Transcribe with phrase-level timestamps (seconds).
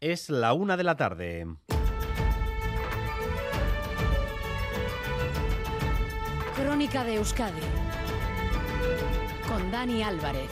[0.00, 1.44] Es la una de la tarde.
[6.54, 7.60] Crónica de Euskadi
[9.48, 10.48] con Dani Álvarez.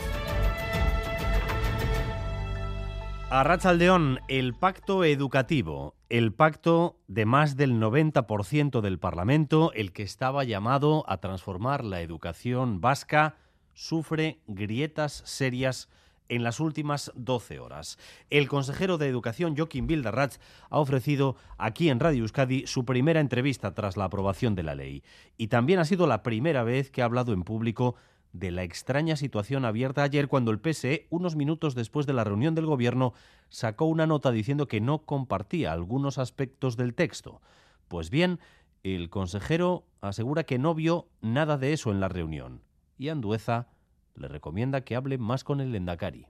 [3.30, 10.03] A Rachaldeón, el pacto educativo, el pacto de más del 90% del Parlamento, el que
[10.03, 13.37] estaba llamado a transformar la educación vasca,
[13.74, 15.88] sufre grietas serias
[16.29, 17.98] en las últimas 12 horas.
[18.30, 20.38] El consejero de Educación, Joaquín Bildarratz,
[20.70, 25.02] ha ofrecido aquí en Radio Euskadi su primera entrevista tras la aprobación de la ley.
[25.36, 27.97] Y también ha sido la primera vez que ha hablado en público
[28.33, 32.55] de la extraña situación abierta ayer cuando el PSE, unos minutos después de la reunión
[32.55, 33.14] del Gobierno,
[33.48, 37.41] sacó una nota diciendo que no compartía algunos aspectos del texto.
[37.88, 38.41] Pues bien,
[38.83, 42.62] el consejero asegura que no vio nada de eso en la reunión.
[42.98, 43.69] Y Andueza
[44.16, 46.27] le recomienda que hable más con el Endacari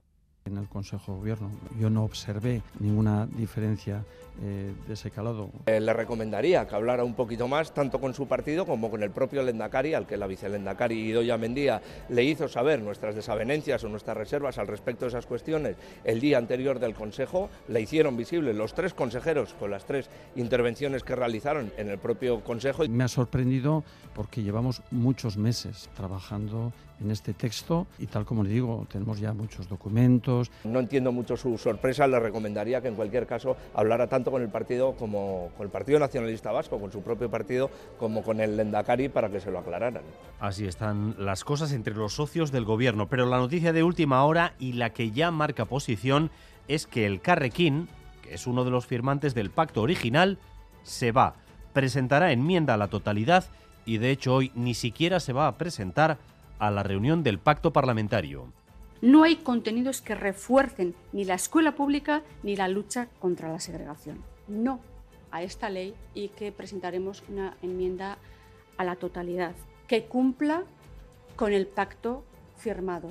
[0.47, 1.51] en el Consejo de Gobierno.
[1.79, 4.03] Yo no observé ninguna diferencia
[4.41, 5.49] eh, de ese calado.
[5.65, 9.11] Eh, le recomendaría que hablara un poquito más, tanto con su partido como con el
[9.11, 14.15] propio Lendakari, al que la vicelendakari Idoya Mendía le hizo saber nuestras desavenencias o nuestras
[14.15, 17.49] reservas al respecto de esas cuestiones el día anterior del Consejo.
[17.67, 22.41] Le hicieron visibles los tres consejeros con las tres intervenciones que realizaron en el propio
[22.41, 22.87] Consejo.
[22.87, 28.49] Me ha sorprendido porque llevamos muchos meses trabajando en este texto y tal como le
[28.49, 30.51] digo, tenemos ya muchos documentos.
[30.63, 34.49] No entiendo mucho su sorpresa, le recomendaría que en cualquier caso hablara tanto con el
[34.49, 39.09] partido como con el Partido Nacionalista Vasco, con su propio partido, como con el Lendakari
[39.09, 40.03] para que se lo aclararan.
[40.39, 44.53] Así están las cosas entre los socios del gobierno, pero la noticia de última hora
[44.59, 46.31] y la que ya marca posición
[46.67, 47.87] es que el Carrequín,
[48.21, 50.37] que es uno de los firmantes del pacto original,
[50.83, 51.35] se va,
[51.73, 53.45] presentará enmienda a la totalidad
[53.85, 56.17] y de hecho hoy ni siquiera se va a presentar
[56.59, 58.51] a la reunión del pacto parlamentario.
[59.01, 64.23] No hay contenidos que refuercen ni la escuela pública ni la lucha contra la segregación.
[64.47, 64.79] No
[65.31, 68.17] a esta ley y que presentaremos una enmienda
[68.77, 69.53] a la totalidad
[69.87, 70.63] que cumpla
[71.35, 72.23] con el pacto
[72.55, 73.09] firmado.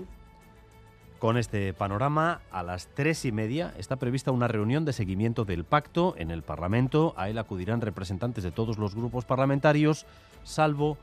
[1.18, 5.64] Con este panorama, a las tres y media está prevista una reunión de seguimiento del
[5.64, 7.14] pacto en el Parlamento.
[7.16, 10.04] A él acudirán representantes de todos los grupos parlamentarios,
[10.44, 10.98] salvo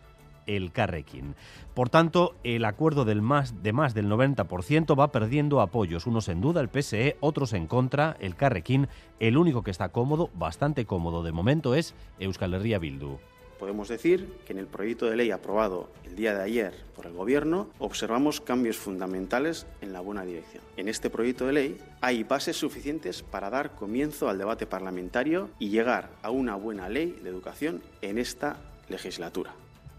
[0.47, 1.35] el Carrequín.
[1.73, 6.41] Por tanto, el acuerdo del más, de más del 90% va perdiendo apoyos, unos en
[6.41, 8.87] duda el PSE, otros en contra, el Carrequín.
[9.19, 13.17] El único que está cómodo, bastante cómodo de momento, es Euskal Herria Bildu.
[13.63, 17.13] Podemos decir que en el proyecto de ley aprobado el día de ayer por el
[17.13, 20.61] Gobierno observamos cambios fundamentales en la buena dirección.
[20.75, 25.69] En este proyecto de ley hay bases suficientes para dar comienzo al debate parlamentario y
[25.69, 28.57] llegar a una buena ley de educación en esta
[28.89, 29.53] legislatura.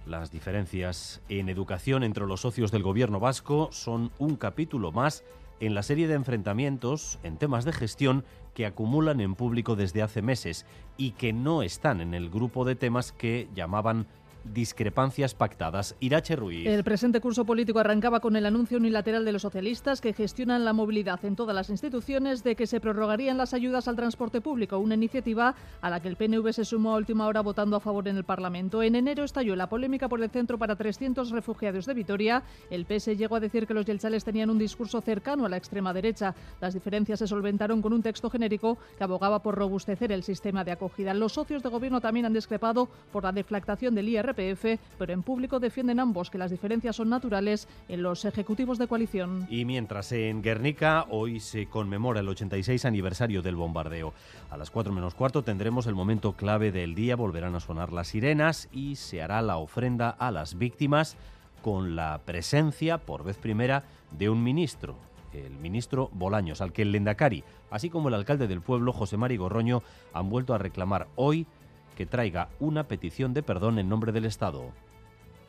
[0.07, 5.25] Las diferencias en educación entre los socios del gobierno vasco son un capítulo más
[5.61, 10.21] en la serie de enfrentamientos en temas de gestión que acumulan en público desde hace
[10.21, 10.67] meses
[10.99, 14.07] y que no están en el grupo de temas que llamaban
[14.45, 15.97] discrepancias pactadas.
[16.01, 16.67] Irache Ruiz.
[16.67, 20.73] El presente curso político arrancaba con el anuncio unilateral de los socialistas que gestionan la
[20.73, 24.95] movilidad en todas las instituciones de que se prorrogarían las ayudas al transporte público, una
[24.95, 28.17] iniciativa a la que el PNV se sumó a última hora votando a favor en
[28.17, 28.83] el Parlamento.
[28.83, 32.43] En enero estalló la polémica por el centro para 300 refugiados de Vitoria.
[32.71, 35.93] El PS llegó a decir que los yelchales tenían un discurso cercano a la extrema
[35.93, 36.35] derecha.
[36.61, 40.73] Las diferencias se solventaron con un texto genérico que abogaba por robustecer el sistema de
[40.73, 41.15] acogida.
[41.15, 45.61] Los socios de gobierno también han discrepado por la deflactación del IRP pero en público
[45.61, 49.47] defienden ambos que las diferencias son naturales en los ejecutivos de coalición.
[49.49, 54.13] Y mientras en Guernica hoy se conmemora el 86 aniversario del bombardeo.
[54.51, 58.09] A las 4 menos cuarto tendremos el momento clave del día, volverán a sonar las
[58.09, 61.17] sirenas y se hará la ofrenda a las víctimas
[61.63, 64.97] con la presencia, por vez primera, de un ministro,
[65.33, 69.37] el ministro Bolaños, al que el Lendacari, así como el alcalde del pueblo, José Mari
[69.37, 71.47] Gorroño, han vuelto a reclamar hoy
[71.95, 74.73] que traiga una petición de perdón en nombre del Estado.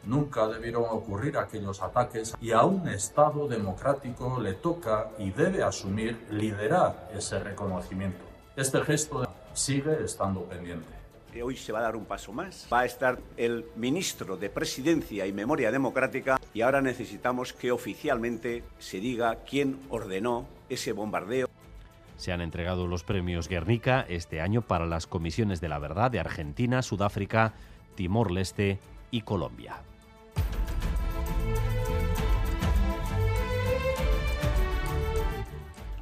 [0.06, 6.25] Nunca debieron ocurrir aquellos ataques y a un Estado democrático le toca y debe asumir
[6.29, 8.23] liderar ese reconocimiento.
[8.55, 10.96] Este gesto sigue estando pendiente.
[11.43, 12.67] Hoy se va a dar un paso más.
[12.72, 18.64] Va a estar el ministro de Presidencia y Memoria Democrática y ahora necesitamos que oficialmente
[18.79, 21.49] se diga quién ordenó ese bombardeo.
[22.17, 26.20] Se han entregado los premios Guernica este año para las comisiones de la verdad de
[26.20, 27.53] Argentina, Sudáfrica,
[27.96, 28.79] Timor-Leste
[29.12, 29.82] y Colombia.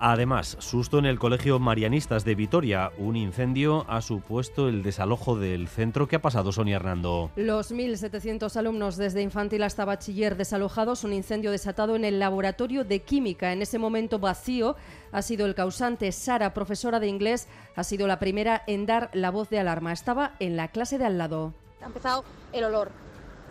[0.06, 2.92] Además, susto en el Colegio Marianistas de Vitoria.
[2.98, 6.10] Un incendio ha supuesto el desalojo del centro.
[6.10, 7.32] ¿Qué ha pasado, Sonia Hernando?
[7.38, 13.00] Los 1.700 alumnos desde infantil hasta bachiller desalojados, un incendio desatado en el laboratorio de
[13.00, 13.54] química.
[13.54, 14.76] En ese momento vacío
[15.14, 16.12] ha sido el causante.
[16.12, 17.48] Sara, profesora de inglés,
[17.78, 19.94] ha sido la primera en dar la voz de alarma.
[19.94, 21.54] Estaba en la clase de al lado.
[21.82, 22.92] Ha empezado el olor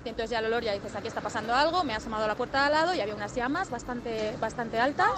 [0.04, 2.34] entonces ya el olor ya dices, aquí está pasando algo, me ha asomado a la
[2.34, 5.12] puerta de al lado y había unas llamas bastante, bastante altas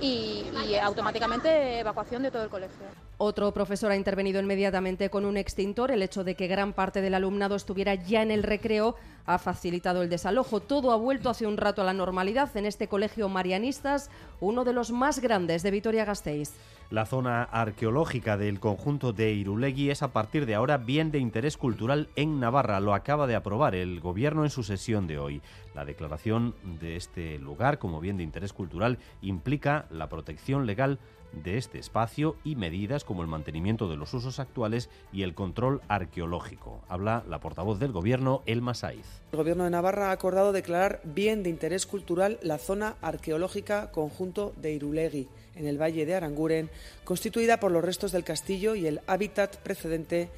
[0.00, 2.84] y, y automáticamente evacuación de todo el colegio.
[3.16, 5.90] Otro profesor ha intervenido inmediatamente con un extintor.
[5.90, 8.96] El hecho de que gran parte del alumnado estuviera ya en el recreo
[9.26, 10.60] ha facilitado el desalojo.
[10.60, 14.10] Todo ha vuelto hace un rato a la normalidad en este colegio Marianistas,
[14.40, 16.52] uno de los más grandes de Vitoria-Gasteiz.
[16.90, 21.56] La zona arqueológica del conjunto de Irulegui es a partir de ahora bien de interés
[21.56, 22.78] cultural en Navarra.
[22.80, 25.40] Lo acaba de aprobar el gobierno en su sesión de hoy.
[25.74, 30.98] La declaración de este lugar como bien de interés cultural implica la protección legal
[31.42, 35.80] de este espacio y medidas como el mantenimiento de los usos actuales y el control
[35.88, 36.80] arqueológico.
[36.88, 39.06] Habla la portavoz del Gobierno, Elma Saiz.
[39.32, 44.52] El Gobierno de Navarra ha acordado declarar bien de interés cultural la zona arqueológica conjunto
[44.56, 46.70] de Irulegui, en el Valle de Aranguren,
[47.04, 50.30] constituida por los restos del castillo y el hábitat precedente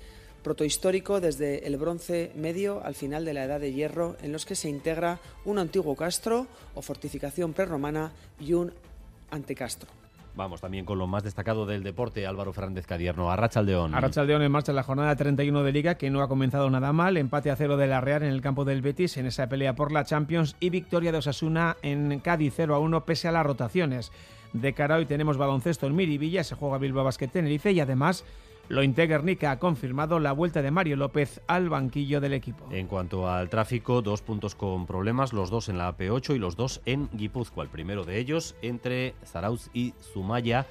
[0.47, 4.55] protohistórico desde el bronce medio al final de la Edad de Hierro, en los que
[4.55, 6.47] se integra un antiguo castro
[6.77, 8.73] o fortificación prerromana y un
[9.33, 9.91] antecastro.
[10.37, 13.93] Vamos también con lo más destacado del deporte, Álvaro Fernández Cadierno, Arrachaldeón.
[13.93, 17.17] Arrachaldeón en marcha en la jornada 31 de Liga, que no ha comenzado nada mal,
[17.17, 19.91] empate a cero de la Real en el campo del Betis en esa pelea por
[19.91, 24.13] la Champions y victoria de Osasuna en Cádiz 0 a 1 pese a las rotaciones.
[24.53, 28.25] De cara hoy tenemos baloncesto en Miribilla, se juega Bilbao Basket Tenerife y además
[28.69, 32.69] lo Guernica ha confirmado la vuelta de Mario López al banquillo del equipo.
[32.71, 36.57] En cuanto al tráfico, dos puntos con problemas, los dos en la AP8 y los
[36.57, 37.65] dos en Guipúzcoa.
[37.65, 40.67] El primero de ellos entre Zarauz y Zumaya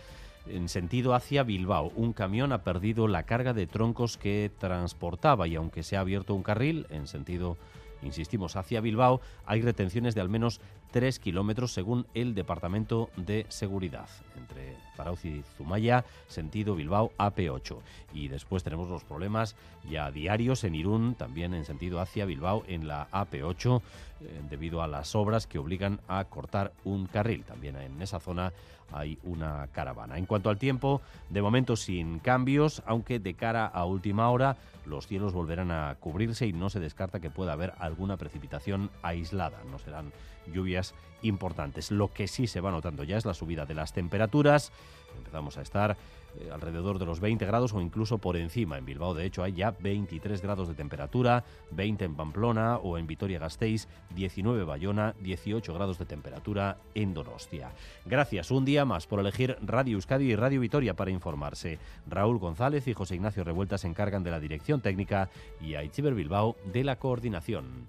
[0.47, 1.91] en sentido hacia Bilbao.
[1.95, 6.35] Un camión ha perdido la carga de troncos que transportaba y aunque se ha abierto
[6.35, 7.57] un carril en sentido
[8.05, 10.61] insistimos, hacia Bilbao, hay retenciones de al menos
[10.95, 14.07] 3 kilómetros según el Departamento de Seguridad.
[14.37, 17.79] Entre Zarauz y Zumaya, sentido Bilbao AP8.
[18.13, 19.57] Y después tenemos los problemas
[19.89, 23.81] ya diarios en Irún, también en sentido hacia Bilbao en la AP8,
[24.21, 27.43] eh, debido a las obras que obligan a cortar un carril.
[27.43, 28.53] También en esa zona
[28.91, 30.17] hay una caravana.
[30.17, 35.07] En cuanto al tiempo, de momento sin cambios, aunque de cara a última hora los
[35.07, 39.63] cielos volverán a cubrirse y no se descarta que pueda haber alguna precipitación aislada.
[39.69, 40.11] No serán
[40.53, 41.91] lluvias importantes.
[41.91, 44.71] Lo que sí se va notando ya es la subida de las temperaturas.
[45.17, 45.97] Empezamos a estar
[46.39, 48.77] eh, alrededor de los 20 grados o incluso por encima.
[48.77, 53.07] En Bilbao, de hecho, hay ya 23 grados de temperatura, 20 en Pamplona o en
[53.07, 57.71] Vitoria-Gasteiz, 19 Bayona, 18 grados de temperatura en Donostia.
[58.05, 61.79] Gracias un día más por elegir Radio Euskadi y Radio Vitoria para informarse.
[62.07, 65.29] Raúl González y José Ignacio Revuelta se encargan de la dirección técnica
[65.61, 67.87] y Aichiber Bilbao de la coordinación.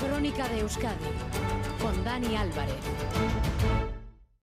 [0.00, 0.96] Crónica de Euskadi
[1.80, 3.89] con Dani Álvarez.